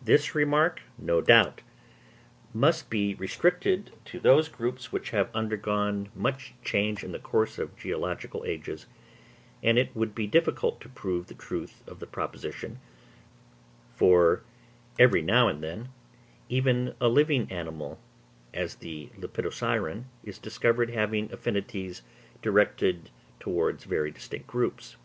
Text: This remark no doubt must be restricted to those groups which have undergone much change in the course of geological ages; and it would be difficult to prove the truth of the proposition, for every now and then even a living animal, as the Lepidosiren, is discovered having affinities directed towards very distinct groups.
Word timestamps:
This 0.00 0.34
remark 0.34 0.80
no 0.96 1.20
doubt 1.20 1.60
must 2.54 2.88
be 2.88 3.14
restricted 3.16 3.90
to 4.06 4.18
those 4.18 4.48
groups 4.48 4.90
which 4.90 5.10
have 5.10 5.28
undergone 5.34 6.08
much 6.14 6.54
change 6.64 7.04
in 7.04 7.12
the 7.12 7.18
course 7.18 7.58
of 7.58 7.76
geological 7.76 8.42
ages; 8.46 8.86
and 9.62 9.76
it 9.76 9.94
would 9.94 10.14
be 10.14 10.26
difficult 10.26 10.80
to 10.80 10.88
prove 10.88 11.26
the 11.26 11.34
truth 11.34 11.86
of 11.86 11.98
the 12.00 12.06
proposition, 12.06 12.80
for 13.94 14.42
every 14.98 15.20
now 15.20 15.46
and 15.48 15.62
then 15.62 15.90
even 16.48 16.94
a 16.98 17.08
living 17.08 17.46
animal, 17.52 17.98
as 18.54 18.76
the 18.76 19.10
Lepidosiren, 19.18 20.06
is 20.24 20.38
discovered 20.38 20.88
having 20.88 21.30
affinities 21.34 22.00
directed 22.40 23.10
towards 23.38 23.84
very 23.84 24.10
distinct 24.10 24.46
groups. 24.46 24.96